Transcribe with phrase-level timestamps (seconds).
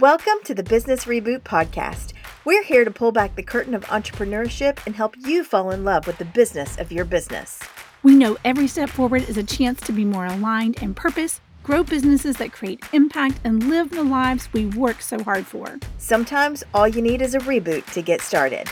[0.00, 2.12] Welcome to the Business Reboot Podcast.
[2.44, 6.06] We're here to pull back the curtain of entrepreneurship and help you fall in love
[6.06, 7.60] with the business of your business.
[8.02, 11.82] We know every step forward is a chance to be more aligned in purpose, grow
[11.82, 15.78] businesses that create impact, and live the lives we work so hard for.
[15.96, 18.68] Sometimes all you need is a reboot to get started.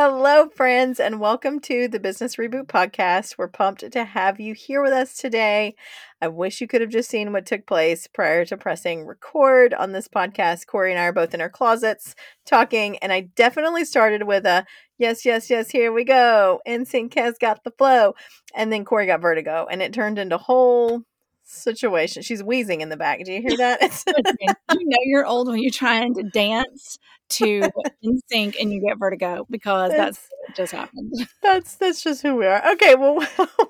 [0.00, 3.36] Hello, friends, and welcome to the Business Reboot Podcast.
[3.36, 5.74] We're pumped to have you here with us today.
[6.22, 9.90] I wish you could have just seen what took place prior to pressing record on
[9.90, 10.66] this podcast.
[10.66, 12.14] Corry and I are both in our closets
[12.46, 14.64] talking, and I definitely started with a
[14.98, 16.60] yes, yes, yes, here we go.
[16.64, 18.14] NSYNC has got the flow.
[18.54, 21.02] And then Corry got vertigo, and it turned into a whole
[21.42, 22.22] situation.
[22.22, 23.24] She's wheezing in the back.
[23.24, 24.04] Do you hear that?
[24.40, 27.70] you know you're old when you're trying to dance to
[28.30, 31.12] sync and you get vertigo because that's, that's just happened.
[31.42, 32.72] That's that's just who we are.
[32.72, 33.26] Okay, well,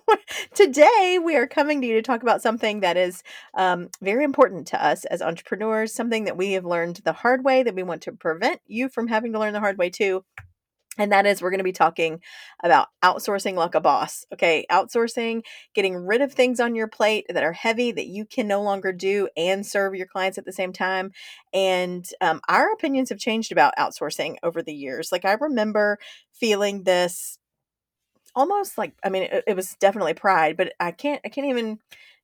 [0.54, 3.22] today we are coming to you to talk about something that is
[3.54, 5.92] um, very important to us as entrepreneurs.
[5.92, 9.08] Something that we have learned the hard way that we want to prevent you from
[9.08, 10.24] having to learn the hard way too.
[10.98, 12.20] And that is, we're going to be talking
[12.62, 14.26] about outsourcing like a boss.
[14.32, 14.66] Okay.
[14.70, 15.42] Outsourcing,
[15.74, 18.92] getting rid of things on your plate that are heavy that you can no longer
[18.92, 21.12] do and serve your clients at the same time.
[21.54, 25.12] And um, our opinions have changed about outsourcing over the years.
[25.12, 25.98] Like, I remember
[26.32, 27.38] feeling this
[28.34, 31.78] almost like, I mean, it, it was definitely pride, but I can't, I can't even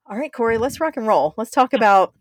[0.07, 1.35] All right, Corry, let's rock and roll.
[1.37, 2.15] Let's talk about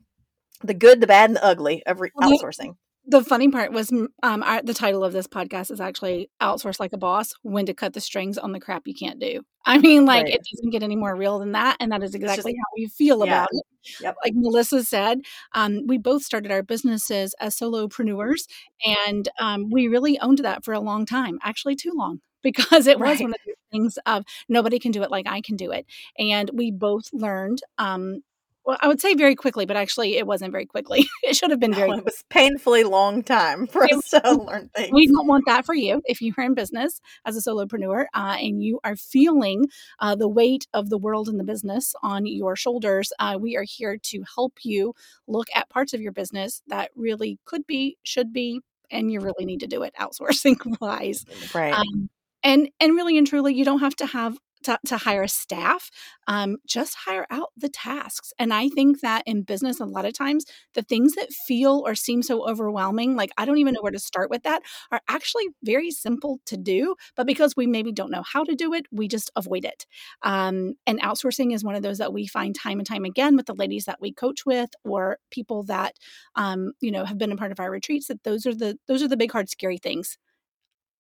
[0.64, 2.76] the good, the bad, and the ugly of re- outsourcing.
[3.06, 3.92] The funny part was
[4.22, 7.74] um, our, the title of this podcast is actually Outsource Like a Boss When to
[7.74, 9.42] Cut the Strings on the Crap You Can't Do.
[9.66, 10.36] I mean, like, right.
[10.36, 11.78] it doesn't get any more real than that.
[11.80, 13.26] And that is exactly just, how we feel yeah.
[13.26, 13.64] about it.
[14.02, 14.16] Yep.
[14.24, 15.22] Like Melissa said,
[15.54, 18.48] um, we both started our businesses as solopreneurs,
[18.86, 23.00] and um, we really owned that for a long time, actually, too long because it
[23.00, 23.12] right.
[23.12, 25.86] was one of the things of nobody can do it like I can do it.
[26.18, 28.22] And we both learned um,
[28.70, 31.08] well, I would say very quickly, but actually it wasn't very quickly.
[31.24, 31.90] it should have been very.
[31.90, 34.92] No, it was painfully long time for it, us to learn things.
[34.94, 38.38] We don't want that for you if you are in business as a solopreneur uh,
[38.40, 39.66] and you are feeling
[40.00, 43.12] uh, the weight of the world and the business on your shoulders.
[43.18, 44.94] Uh, we are here to help you
[45.28, 48.62] look at parts of your business that really could be, should be,
[48.92, 51.26] and you really need to do it outsourcing wise.
[51.56, 51.74] Right.
[51.74, 52.12] Um,
[52.44, 55.90] and and really and truly you don't have to have to, to hire staff
[56.28, 58.34] um, just hire out the tasks.
[58.38, 61.96] And i think that in business a lot of times the things that feel or
[61.96, 64.62] seem so overwhelming like i don't even know where to start with that
[64.92, 68.74] are actually very simple to do but because we maybe don't know how to do
[68.74, 69.86] it we just avoid it.
[70.24, 73.46] Um, and outsourcing is one of those that we find time and time again with
[73.46, 75.96] the ladies that we coach with or people that
[76.36, 79.02] um, you know have been a part of our retreats that those are the those
[79.04, 80.18] are the big hard scary things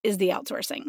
[0.04, 0.84] is the outsourcing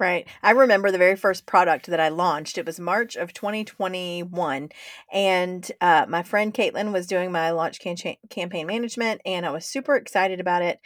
[0.00, 0.26] Right.
[0.42, 2.58] I remember the very first product that I launched.
[2.58, 4.70] It was March of 2021.
[5.12, 9.66] And uh, my friend Caitlin was doing my launch can- campaign management, and I was
[9.66, 10.80] super excited about it.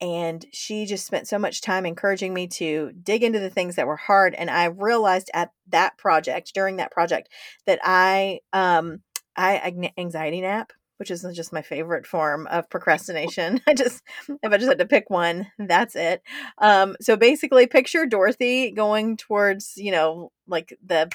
[0.00, 3.88] And she just spent so much time encouraging me to dig into the things that
[3.88, 4.34] were hard.
[4.34, 7.30] And I realized at that project, during that project,
[7.66, 9.00] that I, um,
[9.36, 10.72] I anxiety nap
[11.04, 13.60] which is just my favorite form of procrastination.
[13.68, 14.02] I just,
[14.42, 16.22] if I just had to pick one, that's it.
[16.56, 21.10] Um, so basically, picture Dorothy going towards, you know, like the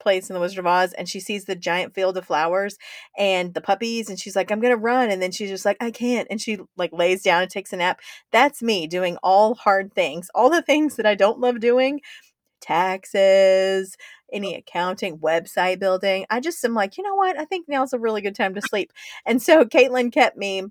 [0.00, 2.78] place in the Wizard of Oz, and she sees the giant field of flowers
[3.16, 5.92] and the puppies, and she's like, "I'm gonna run," and then she's just like, "I
[5.92, 8.00] can't," and she like lays down and takes a nap.
[8.32, 12.00] That's me doing all hard things, all the things that I don't love doing,
[12.60, 13.96] taxes,
[14.32, 16.26] any accounting, website building.
[16.30, 17.38] I just am like, you know what?
[17.38, 18.92] I think now's a really good time to sleep.
[19.26, 20.64] And so Caitlin kept me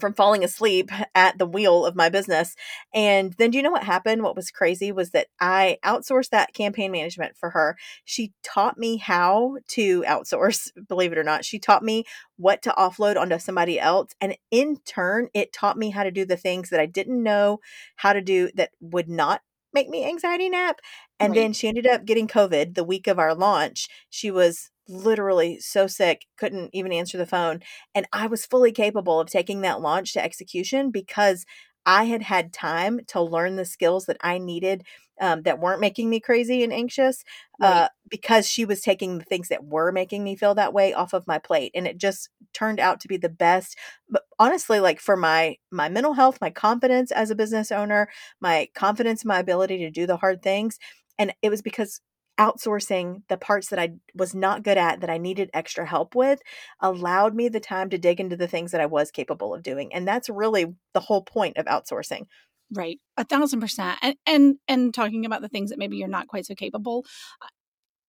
[0.00, 2.56] from falling asleep at the wheel of my business.
[2.94, 4.22] And then do you know what happened?
[4.22, 7.76] What was crazy was that I outsourced that campaign management for her.
[8.04, 11.44] She taught me how to outsource, believe it or not.
[11.44, 12.04] She taught me
[12.36, 14.12] what to offload onto somebody else.
[14.20, 17.60] And in turn, it taught me how to do the things that I didn't know
[17.96, 19.42] how to do that would not
[19.74, 20.80] make me anxiety nap.
[21.22, 21.42] And right.
[21.42, 23.88] then she ended up getting COVID the week of our launch.
[24.10, 27.60] She was literally so sick, couldn't even answer the phone.
[27.94, 31.46] And I was fully capable of taking that launch to execution because
[31.86, 34.84] I had had time to learn the skills that I needed
[35.20, 37.22] um, that weren't making me crazy and anxious
[37.60, 37.84] right.
[37.84, 41.12] uh, because she was taking the things that were making me feel that way off
[41.12, 43.78] of my plate and it just turned out to be the best
[44.08, 48.08] but honestly like for my my mental health my confidence as a business owner
[48.40, 50.78] my confidence my ability to do the hard things
[51.18, 52.00] and it was because
[52.38, 56.40] outsourcing the parts that I was not good at that I needed extra help with
[56.80, 59.92] allowed me the time to dig into the things that I was capable of doing.
[59.92, 62.26] And that's really the whole point of outsourcing.
[62.72, 63.00] Right.
[63.16, 63.98] A thousand percent.
[64.02, 67.04] And and and talking about the things that maybe you're not quite so capable,
[67.42, 67.48] uh,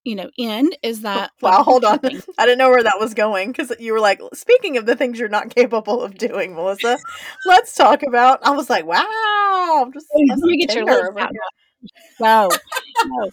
[0.06, 2.00] you know, in is that Wow, hold on.
[2.38, 5.20] I didn't know where that was going because you were like, speaking of the things
[5.20, 6.98] you're not capable of doing, Melissa,
[7.46, 11.32] let's talk about I was like, wow, just let me get your out.
[12.20, 12.50] No,
[13.06, 13.30] no.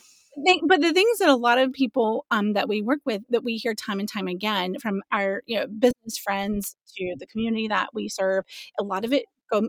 [0.67, 3.57] But the things that a lot of people um, that we work with that we
[3.57, 7.91] hear time and time again from our you know business friends to the community that
[7.95, 8.45] we serve
[8.79, 9.25] a lot of it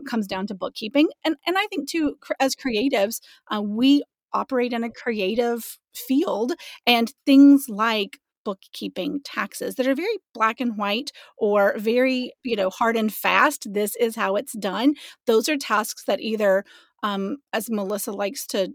[0.06, 1.08] comes down to bookkeeping.
[1.24, 3.20] And and i think too as creatives
[3.54, 6.52] uh, we operate in a creative field
[6.86, 12.70] and things like bookkeeping taxes that are very black and white or very you know
[12.70, 14.94] hard and fast this is how it's done.
[15.26, 16.64] Those are tasks that either
[17.02, 18.72] um, as melissa likes to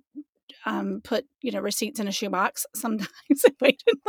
[0.66, 3.10] um, put you know receipts in a shoebox sometimes.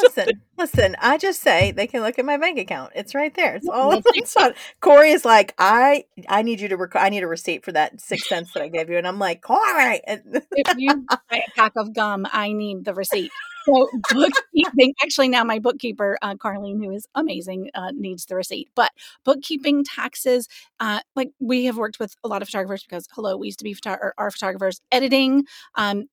[0.03, 0.97] listen, listen.
[1.01, 2.93] I just say they can look at my bank account.
[2.95, 3.57] It's right there.
[3.57, 4.01] It's all.
[4.15, 4.55] it's on.
[4.83, 6.77] Corry is like, I I need you to.
[6.77, 9.19] Rec- I need a receipt for that six cents that I gave you, and I'm
[9.19, 10.01] like, Corry.
[10.07, 13.31] if you buy a pack of gum, I need the receipt.
[13.69, 14.95] So bookkeeping.
[15.03, 18.69] Actually, now my bookkeeper, uh, Carlene, who is amazing, uh, needs the receipt.
[18.75, 18.93] But
[19.25, 20.49] bookkeeping, taxes,
[20.81, 23.65] uh, like we have worked with a lot of photographers because hello, we used to
[23.65, 24.81] be our photographers.
[24.91, 25.45] Editing,
[25.75, 26.07] um,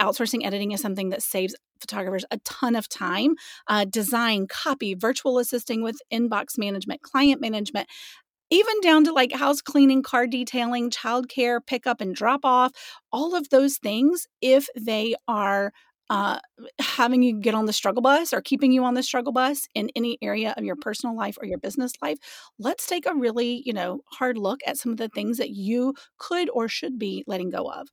[0.00, 3.34] outsourcing editing is something that saves photographers a ton of time.
[3.66, 7.88] Uh, design, copy, virtual assisting with inbox management, client management,
[8.50, 12.72] even down to like house cleaning, car detailing, childcare, pickup and drop off,
[13.12, 15.72] all of those things, if they are
[16.12, 16.38] uh,
[16.78, 19.90] having you get on the struggle bus or keeping you on the struggle bus in
[19.96, 22.18] any area of your personal life or your business life,
[22.58, 25.94] let's take a really, you know, hard look at some of the things that you
[26.18, 27.88] could or should be letting go of.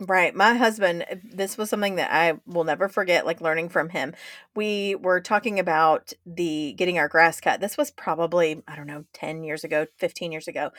[0.00, 0.34] Right.
[0.34, 4.12] My husband, eh, this was something that I will never forget, like learning from him.
[4.54, 7.62] We were talking about the getting our grass cut.
[7.62, 10.72] This was probably, I don't know, 10 years ago, 15 years ago.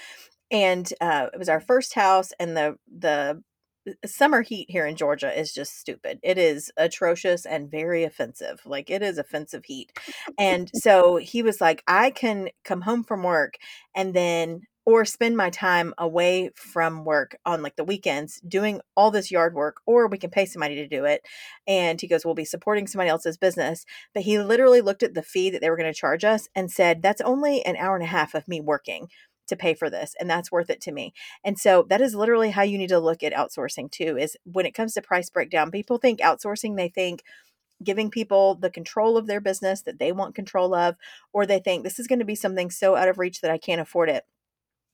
[0.52, 3.42] And uh, it was our first house, and the, the,
[3.88, 6.20] Uh, summer heat here in Georgia is just stupid.
[6.24, 8.62] It is atrocious and very offensive.
[8.66, 9.98] Like it is offensive heat.
[10.38, 13.58] And so he was like, I can come home from work
[13.96, 19.12] and then or spend my time away from work on like the weekends doing all
[19.12, 21.26] this yard work or we can pay somebody to do it
[21.68, 25.22] and he goes we'll be supporting somebody else's business but he literally looked at the
[25.22, 28.04] fee that they were going to charge us and said that's only an hour and
[28.04, 29.08] a half of me working
[29.48, 31.14] to pay for this and that's worth it to me
[31.44, 34.66] and so that is literally how you need to look at outsourcing too is when
[34.66, 37.24] it comes to price breakdown people think outsourcing they think
[37.84, 40.96] giving people the control of their business that they want control of
[41.34, 43.58] or they think this is going to be something so out of reach that I
[43.58, 44.24] can't afford it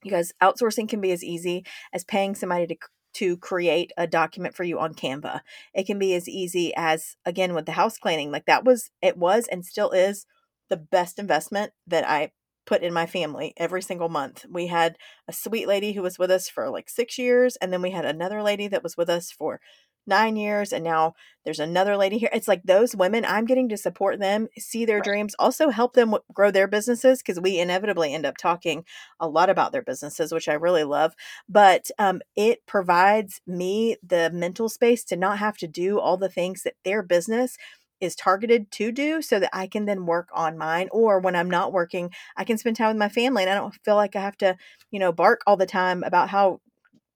[0.02, 2.76] because outsourcing can be as easy as paying somebody to
[3.12, 5.42] to create a document for you on Canva.
[5.74, 8.32] It can be as easy as again with the house cleaning.
[8.32, 10.26] Like that was it was and still is
[10.70, 12.32] the best investment that I
[12.70, 14.46] put in my family every single month.
[14.50, 14.96] We had
[15.28, 18.06] a sweet lady who was with us for like 6 years and then we had
[18.06, 19.60] another lady that was with us for
[20.08, 21.14] nine years and now
[21.46, 24.98] there's another lady here it's like those women i'm getting to support them see their
[24.98, 25.04] right.
[25.04, 28.84] dreams also help them w- grow their businesses because we inevitably end up talking
[29.20, 31.14] a lot about their businesses which i really love
[31.48, 36.30] but um, it provides me the mental space to not have to do all the
[36.30, 37.56] things that their business
[38.02, 40.90] is targeted to do so that I can then work on mine.
[40.92, 43.76] Or when I'm not working, I can spend time with my family and I don't
[43.84, 44.56] feel like I have to,
[44.92, 46.62] you know, bark all the time about how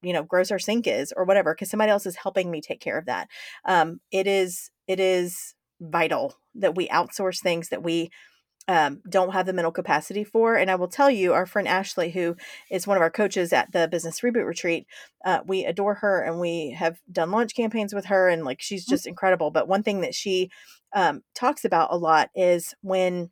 [0.01, 2.81] you know gross our sink is or whatever because somebody else is helping me take
[2.81, 3.29] care of that
[3.65, 8.11] um, it is it is vital that we outsource things that we
[8.67, 10.55] um, don't have the mental capacity for.
[10.55, 12.35] And I will tell you, our friend Ashley, who
[12.71, 14.87] is one of our coaches at the Business Reboot Retreat,
[15.25, 18.85] uh, we adore her and we have done launch campaigns with her, and like she's
[18.85, 18.93] mm-hmm.
[18.93, 19.51] just incredible.
[19.51, 20.49] But one thing that she
[20.93, 23.31] um, talks about a lot is when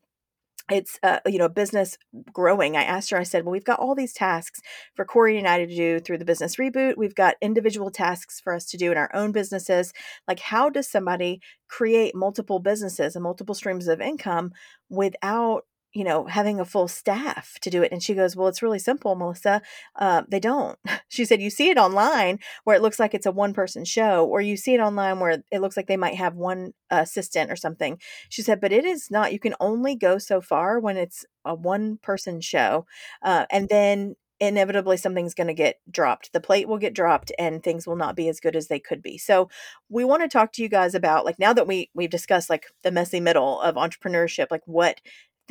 [0.73, 1.97] it's uh, you know business
[2.33, 4.59] growing i asked her i said well we've got all these tasks
[4.95, 6.97] for corry and i to do through the business reboot.
[6.97, 9.93] We've got individual tasks for us to do in our own businesses.
[10.27, 14.51] Like how does somebody create multiple businesses and multiple streams of income
[14.89, 17.91] without you know, having a full staff to do it.
[17.91, 19.61] And she goes, Well, it's really simple, Melissa.
[19.95, 20.77] Uh, they don't.
[21.09, 24.25] She said, You see it online where it looks like it's a one person show,
[24.25, 27.57] or you see it online where it looks like they might have one assistant or
[27.57, 27.99] something.
[28.29, 29.33] She said, But it is not.
[29.33, 32.85] You can only go so far when it's a one person show.
[33.21, 36.33] Uh, and then inevitably something's going to get dropped.
[36.33, 39.01] The plate will get dropped and things will not be as good as they could
[39.01, 39.17] be.
[39.17, 39.49] So,
[39.89, 42.65] we want to talk to you guys about like now that we we've discussed like
[42.83, 44.99] the messy middle of entrepreneurship, like what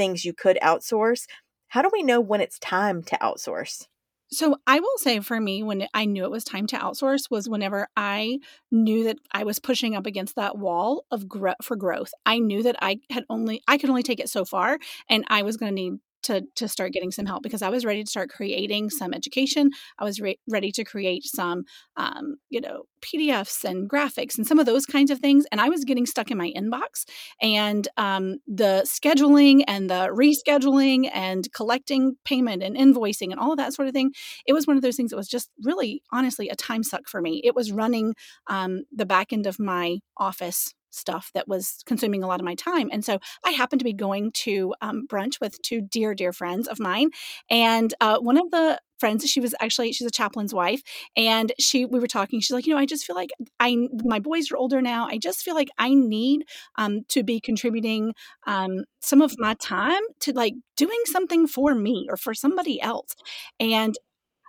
[0.00, 1.26] things you could outsource.
[1.68, 3.86] How do we know when it's time to outsource?
[4.32, 7.50] So I will say for me, when I knew it was time to outsource, was
[7.50, 8.38] whenever I
[8.70, 12.12] knew that I was pushing up against that wall of growth for growth.
[12.24, 14.78] I knew that I had only I could only take it so far,
[15.10, 17.84] and I was going to need to to start getting some help because I was
[17.84, 19.70] ready to start creating some education.
[19.98, 21.64] I was re- ready to create some,
[21.96, 25.44] um, you know, PDFs and graphics and some of those kinds of things.
[25.50, 27.04] And I was getting stuck in my inbox
[27.40, 33.58] and um, the scheduling and the rescheduling and collecting payment and invoicing and all of
[33.58, 34.12] that sort of thing.
[34.46, 37.20] It was one of those things that was just really, honestly, a time suck for
[37.20, 37.40] me.
[37.44, 38.14] It was running
[38.48, 42.54] um, the back end of my office stuff that was consuming a lot of my
[42.54, 42.88] time.
[42.92, 46.68] And so I happened to be going to um, brunch with two dear, dear friends
[46.68, 47.10] of mine.
[47.50, 50.82] And uh, one of the friends she was actually she's a chaplain's wife
[51.16, 54.20] and she we were talking she's like you know i just feel like i my
[54.20, 56.44] boys are older now i just feel like i need
[56.76, 58.12] um, to be contributing
[58.46, 63.14] um, some of my time to like doing something for me or for somebody else
[63.58, 63.96] and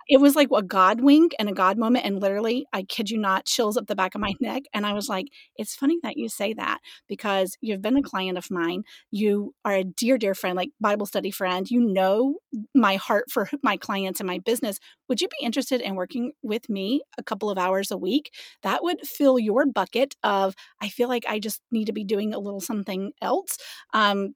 [0.08, 2.04] it was like a God wink and a God moment.
[2.04, 4.64] And literally, I kid you not, chills up the back of my neck.
[4.74, 6.78] And I was like, it's funny that you say that
[7.08, 8.84] because you've been a client of mine.
[9.10, 11.70] You are a dear, dear friend, like Bible study friend.
[11.70, 12.36] You know
[12.74, 14.78] my heart for my clients and my business.
[15.08, 18.32] Would you be interested in working with me a couple of hours a week?
[18.62, 22.34] That would fill your bucket of, I feel like I just need to be doing
[22.34, 23.58] a little something else.
[23.92, 24.34] Um,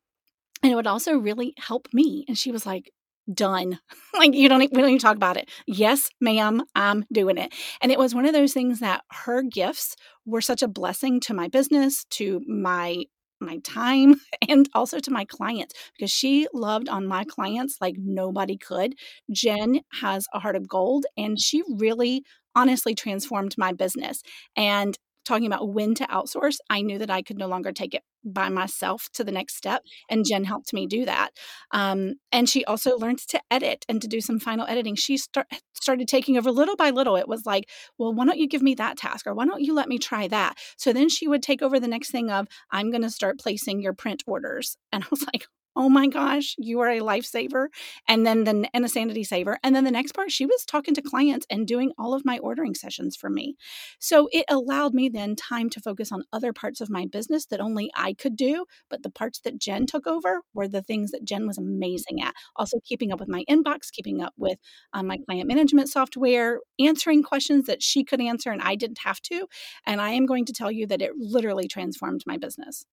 [0.62, 2.25] and it would also really help me.
[2.28, 2.90] And she was like,
[3.33, 3.78] done.
[4.14, 5.49] like you don't we don't even talk about it.
[5.66, 7.52] Yes, ma'am, I'm doing it.
[7.80, 11.35] And it was one of those things that her gifts were such a blessing to
[11.35, 13.04] my business, to my
[13.40, 14.14] my time
[14.49, 18.95] and also to my clients because she loved on my clients like nobody could.
[19.30, 24.23] Jen has a heart of gold and she really honestly transformed my business.
[24.56, 28.02] And talking about when to outsource, I knew that I could no longer take it
[28.26, 29.83] by myself to the next step.
[30.11, 31.30] And Jen helped me do that.
[31.71, 34.97] Um, and she also learned to edit and to do some final editing.
[34.97, 37.16] She start, started taking over little by little.
[37.16, 37.68] It was like,
[37.99, 39.26] well, why don't you give me that task?
[39.26, 40.59] Or why don't you let me try that?
[40.76, 43.80] So then she would take over the next thing of, I'm going to start placing
[43.80, 44.76] your print orders.
[44.92, 47.66] And I was like, oh my gosh, you are a lifesaver.
[48.09, 49.59] And then the and a sanity saver.
[49.62, 52.38] And then the next part, she was talking to clients and doing all of my
[52.38, 53.56] ordering sessions for me.
[53.99, 57.61] So it allowed me then time to focus on other parts of my business that
[57.61, 58.64] only I could do.
[58.88, 62.35] But the parts that Jen took over were the things that Jen was amazing at.
[62.56, 64.59] Also keeping up with my inbox, keeping up with
[64.92, 69.21] um, my client management software, answering questions that she could answer and I didn't have
[69.23, 69.47] to.
[69.85, 72.85] And I am going to tell you that it literally transformed my business.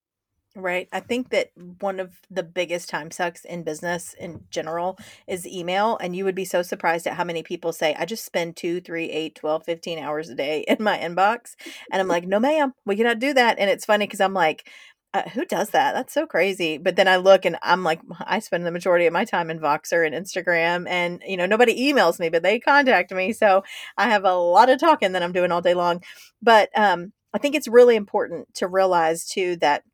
[0.56, 0.88] Right.
[0.92, 4.96] I think that one of the biggest time sucks in business in general
[5.26, 5.98] is email.
[6.00, 8.80] And you would be so surprised at how many people say, I just spend two,
[8.80, 11.56] three, eight, 12, 15 hours a day in my inbox.
[11.90, 13.58] And I'm like, no, ma'am, we cannot do that.
[13.58, 14.68] And it's funny because I'm like,
[15.12, 15.92] uh, who does that?
[15.94, 16.78] That's so crazy.
[16.78, 19.60] But then I look and I'm like, I spend the majority of my time in
[19.60, 23.32] Voxer and Instagram, and you know, nobody emails me, but they contact me.
[23.32, 23.62] So
[23.96, 26.02] I have a lot of talking that I'm doing all day long.
[26.42, 29.84] But um, I think it's really important to realize too that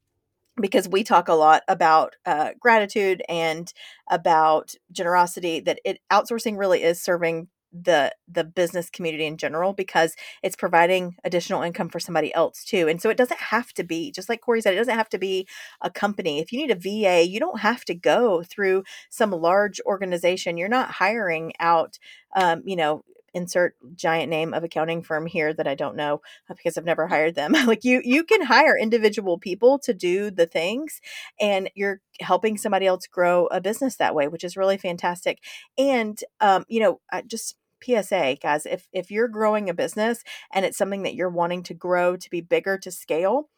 [0.60, 3.72] because we talk a lot about uh, gratitude and
[4.10, 10.16] about generosity that it outsourcing really is serving the the business community in general because
[10.42, 14.10] it's providing additional income for somebody else too and so it doesn't have to be
[14.10, 15.46] just like corry said it doesn't have to be
[15.80, 16.40] a company.
[16.40, 20.56] If you need a va you don't have to go through some large organization.
[20.56, 21.98] You're not hiring out
[22.34, 23.04] um, you know
[23.34, 27.06] insert giant name of accounting firm here that I don't know uh, because I've never
[27.06, 27.52] hired them.
[27.66, 31.00] like you you can hire individual people to do the things
[31.40, 35.38] and you're helping somebody else grow a business that way, which is really fantastic.
[35.78, 40.22] And um, you know, just PSA, guys, if if you're growing a business
[40.52, 43.48] and it's something that you're wanting to grow to be bigger to scale,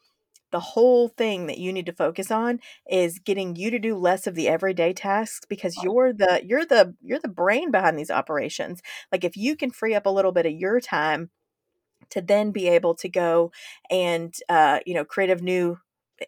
[0.53, 4.27] the whole thing that you need to focus on is getting you to do less
[4.27, 8.81] of the everyday tasks because you're the you're the you're the brain behind these operations.
[9.11, 11.31] Like if you can free up a little bit of your time
[12.11, 13.51] to then be able to go
[13.89, 15.79] and uh, you know create creative new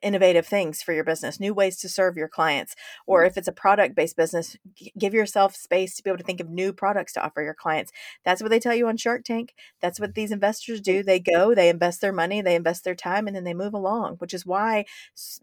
[0.02, 2.76] innovative things for your business, new ways to serve your clients.
[3.06, 3.28] Or mm.
[3.28, 4.58] if it's a product based business,
[4.98, 7.92] give yourself space to be able to think of new products to offer your clients.
[8.24, 9.54] That's what they tell you on Shark Tank.
[9.82, 11.04] That's what these investors do.
[11.04, 14.16] They go, they invest their money, they invest their time, and then they move along,
[14.16, 14.86] which is why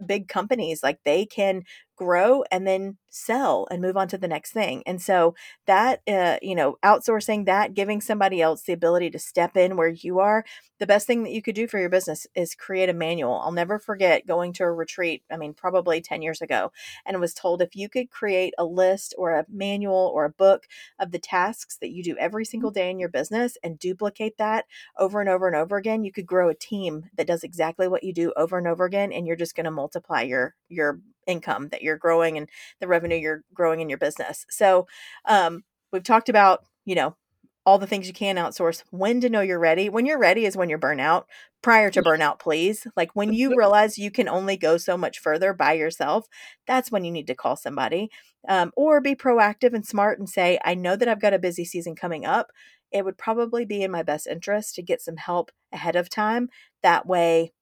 [0.04, 1.62] big companies like they can
[1.96, 4.82] grow and then sell and move on to the next thing.
[4.87, 5.34] And so
[5.66, 9.88] that, uh, you know, outsourcing that, giving somebody else the ability to step in where
[9.88, 10.44] you are,
[10.78, 13.40] the best thing that you could do for your business is create a manual.
[13.44, 16.72] I'll never forget going to a retreat, I mean, probably 10 years ago,
[17.06, 20.66] and was told if you could create a list or a manual or a book
[20.99, 24.64] of the tasks that you do every single day in your business and duplicate that
[24.99, 28.02] over and over and over again, you could grow a team that does exactly what
[28.02, 31.68] you do over and over again and you're just going to multiply your your income
[31.68, 32.48] that you're growing and
[32.80, 34.46] the revenue you're growing in your business.
[34.50, 34.86] So,
[35.26, 37.16] um, we've talked about, you know,
[37.64, 39.88] all the things you can outsource, when to know you're ready.
[39.88, 41.24] When you're ready is when you're burnout.
[41.62, 42.88] Prior to burnout, please.
[42.96, 46.26] Like when you realize you can only go so much further by yourself,
[46.66, 48.10] that's when you need to call somebody
[48.48, 51.64] um, or be proactive and smart and say, I know that I've got a busy
[51.64, 52.50] season coming up.
[52.90, 56.48] It would probably be in my best interest to get some help ahead of time.
[56.82, 57.52] That way,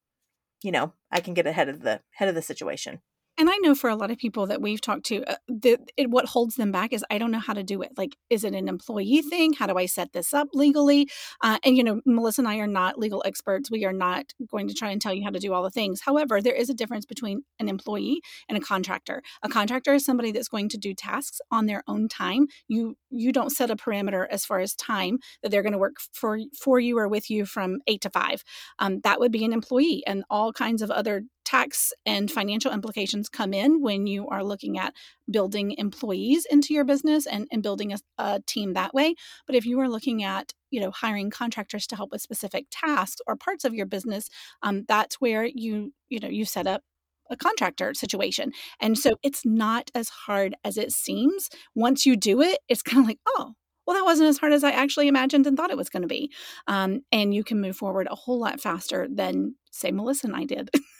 [0.63, 3.01] you know, I can get ahead of the head of the situation
[3.41, 6.11] and I know for a lot of people that we've talked to, uh, the, it,
[6.11, 7.93] what holds them back is I don't know how to do it.
[7.97, 9.55] Like, is it an employee thing?
[9.55, 11.09] How do I set this up legally?
[11.41, 13.71] Uh, and, you know, Melissa and I are not legal experts.
[13.71, 16.03] We are not going to try and tell you how to do all the things.
[16.03, 19.23] However, there is a difference between an employee and a contractor.
[19.43, 22.47] A contractor is somebody that's going to do tasks on their own time.
[22.69, 25.97] You you don't set a parameter as far as time that they're going to work
[26.13, 28.45] for for you or with you from eight to five.
[28.79, 33.29] Um, that would be an employee, and all kinds of other tax and financial implications
[33.29, 34.95] come in when you are looking at
[35.29, 39.15] building employees into your business and, and building a, a team that way.
[39.47, 43.21] But if you are looking at you know hiring contractors to help with specific tasks
[43.27, 44.29] or parts of your business,
[44.63, 46.83] um, that's where you you know you set up
[47.31, 48.53] a contractor situation.
[48.81, 51.49] And so it's not as hard as it seems.
[51.75, 53.55] Once you do it, it's kind of like, oh,
[53.87, 56.09] well, that wasn't as hard as I actually imagined and thought it was going to
[56.09, 56.33] be.
[56.67, 60.45] Um, and you can move forward a whole lot faster than, say, Melissa and I
[60.45, 60.71] did.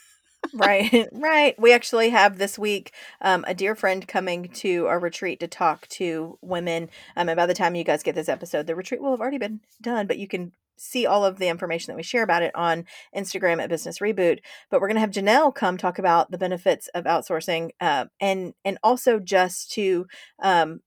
[0.53, 1.59] right, right.
[1.59, 5.87] We actually have this week um, a dear friend coming to our retreat to talk
[5.89, 6.89] to women.
[7.15, 9.37] Um, and by the time you guys get this episode, the retreat will have already
[9.37, 12.55] been done, but you can see all of the information that we share about it
[12.55, 14.39] on Instagram at Business Reboot.
[14.69, 18.53] But we're going to have Janelle come talk about the benefits of outsourcing, uh, and
[18.65, 20.07] and also just to
[20.41, 20.81] um,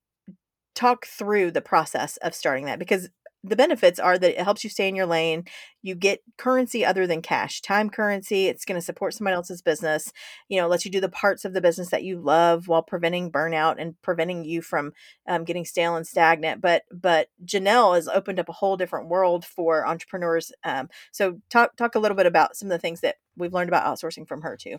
[0.75, 3.09] talk through the process of starting that because
[3.47, 5.45] the benefits are that it helps you stay in your lane.
[5.81, 8.47] You get currency other than cash, time currency.
[8.47, 10.11] It's going to support somebody else's business.
[10.49, 13.31] You know, lets you do the parts of the business that you love while preventing
[13.31, 14.93] burnout and preventing you from
[15.27, 16.61] um, getting stale and stagnant.
[16.61, 20.51] But but Janelle has opened up a whole different world for entrepreneurs.
[20.63, 23.69] Um, so talk talk a little bit about some of the things that we've learned
[23.69, 24.77] about outsourcing from her too.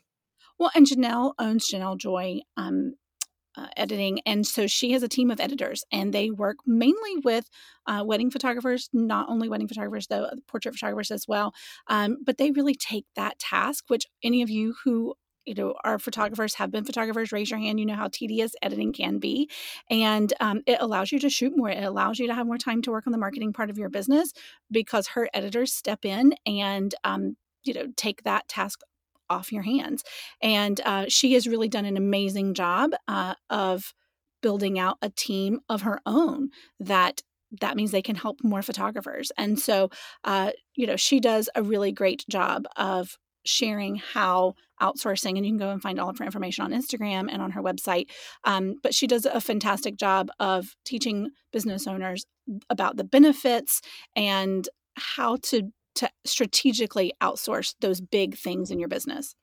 [0.59, 2.95] Well, and Janelle owns Janelle Joy um,
[3.57, 4.21] uh, editing.
[4.27, 7.49] And so she has a team of editors, and they work mainly with
[7.87, 11.55] uh, wedding photographers, not only wedding photographers, though, portrait photographers as well.
[11.89, 15.15] Um, but they really take that task, which any of you who
[15.47, 18.93] you know are photographers have been photographers raise your hand you know how tedious editing
[18.93, 19.49] can be
[19.89, 22.83] and um, it allows you to shoot more it allows you to have more time
[22.83, 24.33] to work on the marketing part of your business
[24.73, 28.81] because her editors step in and um, you know take that task
[29.31, 30.03] off your hands.
[30.41, 33.95] And uh, she has really done an amazing job uh, of
[34.43, 37.23] building out a team of her own that
[37.61, 39.31] that means they can help more photographers.
[39.39, 39.91] And so,
[40.25, 45.53] uh, you know, she does a really great job of sharing how outsourcing, and you
[45.53, 48.07] can go and find all of her information on Instagram and on her website.
[48.45, 52.27] Um, but she does a fantastic job of teaching business owners
[52.69, 53.81] about the benefits
[54.15, 59.35] and how to to strategically outsource those big things in your business.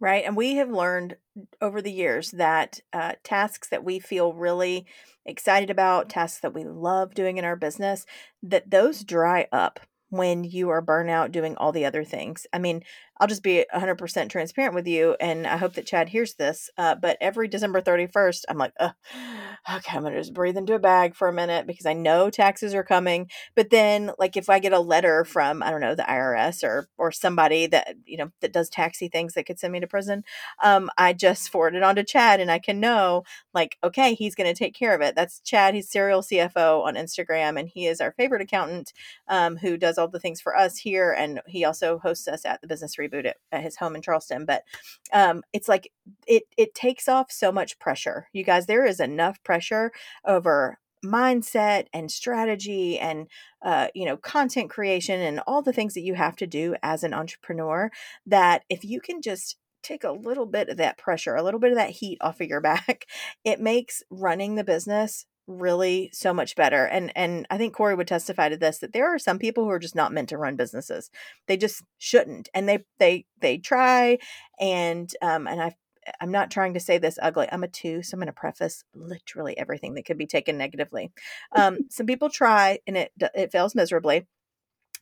[0.00, 0.24] Right.
[0.24, 1.16] And we have learned
[1.60, 4.86] over the years that uh, tasks that we feel really
[5.24, 8.04] excited about, tasks that we love doing in our business,
[8.42, 12.46] that those dry up when you are burnout doing all the other things.
[12.52, 12.82] I mean,
[13.20, 16.70] I'll just be 100% transparent with you, and I hope that Chad hears this.
[16.76, 20.78] Uh, but every December 31st, I'm like, okay, I'm going to just breathe into a
[20.78, 23.30] bag for a minute because I know taxes are coming.
[23.54, 26.88] But then, like, if I get a letter from, I don't know, the IRS or
[26.98, 30.24] or somebody that, you know, that does taxi things that could send me to prison,
[30.62, 34.34] um, I just forward it on to Chad and I can know, like, okay, he's
[34.34, 35.14] going to take care of it.
[35.14, 35.74] That's Chad.
[35.74, 38.92] He's serial CFO on Instagram, and he is our favorite accountant
[39.28, 41.12] um, who does all the things for us here.
[41.12, 44.44] And he also hosts us at the Business reboot at, at his home in Charleston.
[44.44, 44.62] But
[45.12, 45.92] um, it's like
[46.26, 48.28] it it takes off so much pressure.
[48.32, 49.92] You guys, there is enough pressure
[50.24, 53.28] over mindset and strategy and
[53.62, 57.04] uh, you know content creation and all the things that you have to do as
[57.04, 57.90] an entrepreneur
[58.26, 61.70] that if you can just take a little bit of that pressure a little bit
[61.70, 63.06] of that heat off of your back
[63.44, 68.08] it makes running the business really so much better and and i think corry would
[68.08, 70.56] testify to this that there are some people who are just not meant to run
[70.56, 71.10] businesses
[71.46, 74.16] they just shouldn't and they they they try
[74.58, 75.74] and um and i
[76.20, 77.48] I'm not trying to say this ugly.
[77.50, 81.12] I'm a two, so I'm going to preface literally everything that could be taken negatively.
[81.56, 84.26] Um, some people try and it it fails miserably,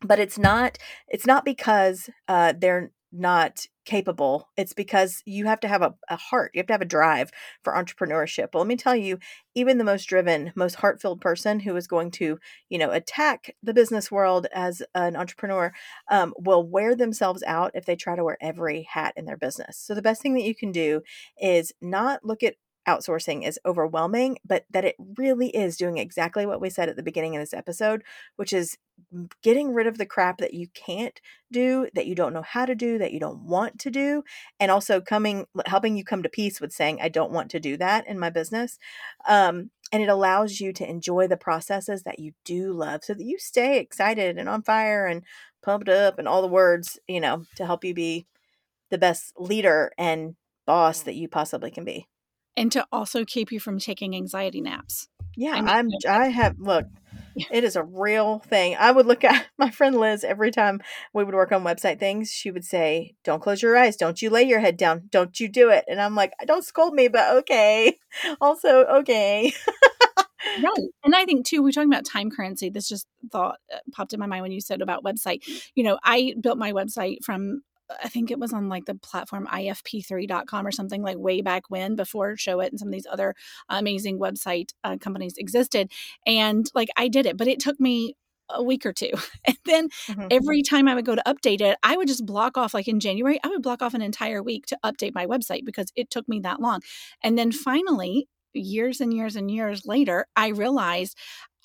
[0.02, 0.78] but it's not
[1.09, 4.48] it's not because uh, they're not capable.
[4.57, 6.53] It's because you have to have a, a heart.
[6.55, 7.31] You have to have a drive
[7.62, 8.48] for entrepreneurship.
[8.53, 9.18] Well, let me tell you,
[9.55, 13.55] even the most driven, most heart filled person who is going to, you know, attack
[13.62, 15.72] the business world as an entrepreneur
[16.11, 19.77] um, will wear themselves out if they try to wear every hat in their business.
[19.79, 21.03] So the best thing that you can do
[21.40, 22.55] is not look at
[22.86, 27.02] outsourcing is overwhelming, but that it really is doing exactly what we said at the
[27.02, 28.02] beginning of this episode,
[28.36, 28.76] which is
[29.42, 32.74] getting rid of the crap that you can't do, that you don't know how to
[32.74, 34.22] do, that you don't want to do,
[34.58, 37.76] and also coming helping you come to peace with saying I don't want to do
[37.76, 38.78] that in my business.
[39.28, 43.24] Um, and it allows you to enjoy the processes that you do love so that
[43.24, 45.22] you stay excited and on fire and
[45.62, 48.26] pumped up and all the words, you know, to help you be
[48.90, 50.34] the best leader and
[50.66, 52.06] boss that you possibly can be
[52.56, 55.08] and to also keep you from taking anxiety naps.
[55.36, 56.86] Yeah, I mean, I'm I have look,
[57.50, 58.76] it is a real thing.
[58.78, 60.80] I would look at my friend Liz every time
[61.12, 64.30] we would work on website things, she would say, "Don't close your eyes, don't you
[64.30, 67.36] lay your head down, don't you do it." And I'm like, "Don't scold me, but
[67.38, 67.98] okay."
[68.42, 69.50] Also, okay.
[70.62, 70.88] right.
[71.02, 72.68] And I think too, we're talking about time currency.
[72.68, 75.42] This just thought uh, popped in my mind when you said about website.
[75.74, 77.62] You know, I built my website from
[78.02, 81.96] I think it was on like the platform ifp3.com or something like way back when
[81.96, 83.35] before Showit and some of these other
[83.68, 85.90] amazing website uh, companies existed.
[86.26, 88.14] And like I did it, but it took me
[88.48, 89.12] a week or two.
[89.46, 90.28] And then mm-hmm.
[90.31, 93.00] every time I would go to update it, I would just block off, like in
[93.00, 96.28] January, I would block off an entire week to update my website because it took
[96.28, 96.81] me that long.
[97.22, 101.16] And then finally, years and years and years later, I realized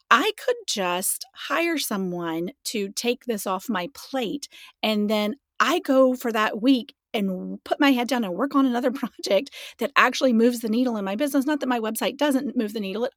[0.09, 4.47] I could just hire someone to take this off my plate
[4.81, 8.65] and then I go for that week and put my head down and work on
[8.65, 11.45] another project that actually moves the needle in my business.
[11.45, 13.13] Not that my website doesn't move the needle, it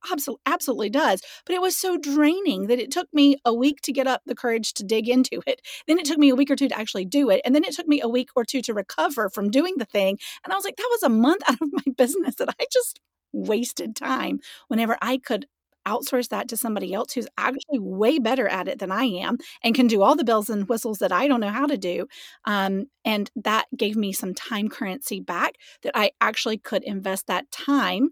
[0.46, 1.20] absolutely does.
[1.44, 4.35] But it was so draining that it took me a week to get up the
[4.35, 5.61] courage to dig into it.
[5.87, 7.40] Then it took me a week or two to actually do it.
[7.44, 10.18] And then it took me a week or two to recover from doing the thing.
[10.44, 13.00] And I was like, that was a month out of my business that I just
[13.33, 15.46] wasted time whenever I could
[15.87, 19.75] outsource that to somebody else who's actually way better at it than I am and
[19.75, 22.07] can do all the bells and whistles that I don't know how to do.
[22.45, 27.51] Um, and that gave me some time currency back that I actually could invest that
[27.51, 28.11] time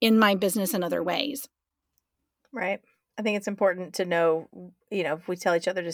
[0.00, 1.48] in my business in other ways.
[2.52, 2.80] Right.
[3.18, 4.48] I think it's important to know,
[4.90, 5.92] you know, if we tell each other to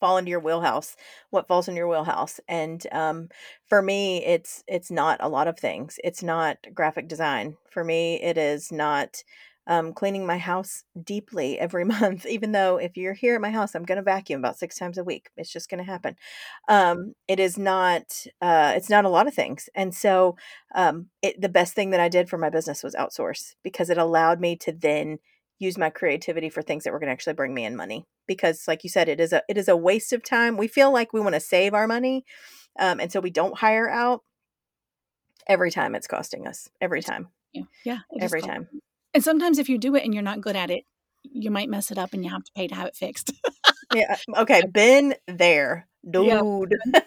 [0.00, 0.96] fall into your wheelhouse
[1.30, 3.28] what falls in your wheelhouse and um,
[3.66, 8.20] for me it's it's not a lot of things it's not graphic design for me
[8.22, 9.22] it is not
[9.66, 13.74] um, cleaning my house deeply every month, even though if you're here at my house,
[13.74, 15.30] I'm going to vacuum about six times a week.
[15.36, 16.16] It's just going to happen.
[16.68, 19.68] Um, it is not, uh, it's not a lot of things.
[19.74, 20.36] And so
[20.74, 23.98] um, it, the best thing that I did for my business was outsource because it
[23.98, 25.18] allowed me to then
[25.58, 28.68] use my creativity for things that were going to actually bring me in money because
[28.68, 31.12] like you said it is a it is a waste of time we feel like
[31.12, 32.24] we want to save our money
[32.78, 34.22] um, and so we don't hire out
[35.48, 38.68] every time it's costing us every time yeah, yeah every time
[39.16, 40.84] and sometimes if you do it and you're not good at it,
[41.22, 43.32] you might mess it up and you have to pay to have it fixed.
[43.94, 44.18] yeah.
[44.36, 44.62] Okay.
[44.70, 46.26] Been there, dude.
[46.92, 47.00] Yeah.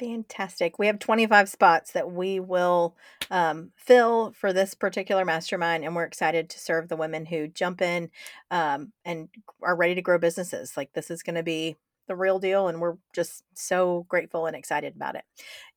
[0.00, 0.78] Fantastic.
[0.78, 2.96] We have 25 spots that we will
[3.30, 7.80] um, fill for this particular mastermind, and we're excited to serve the women who jump
[7.80, 8.10] in
[8.50, 9.28] um, and
[9.62, 10.76] are ready to grow businesses.
[10.76, 14.56] Like, this is going to be the real deal and we're just so grateful and
[14.56, 15.24] excited about it.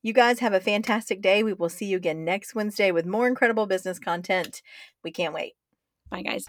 [0.02, 1.44] You guys have a fantastic day.
[1.44, 4.62] We will see you again next Wednesday with more incredible business content.
[5.04, 5.54] We can't wait.
[6.10, 6.46] Bye guys.